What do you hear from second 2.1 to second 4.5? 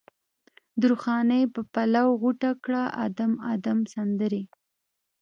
غوټه کړه ادم، ادم سندرې